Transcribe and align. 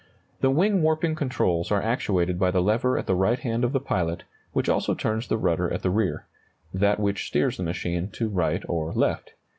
The 0.39 0.49
wing 0.49 0.81
warping 0.81 1.13
controls 1.13 1.71
are 1.71 1.79
actuated 1.83 2.39
by 2.39 2.49
the 2.49 2.59
lever 2.63 2.97
at 2.97 3.05
the 3.05 3.13
right 3.13 3.37
hand 3.37 3.63
of 3.63 3.71
the 3.71 3.79
pilot, 3.79 4.23
which 4.51 4.67
also 4.67 4.95
turns 4.95 5.27
the 5.27 5.37
rudder 5.37 5.71
at 5.71 5.83
the 5.83 5.91
rear 5.91 6.25
that 6.73 6.99
which 6.99 7.27
steers 7.27 7.57
the 7.57 7.61
machine 7.63 8.09
to 8.13 8.27
right 8.27 8.63
or 8.67 8.93
to 8.93 8.97
left. 8.97 9.35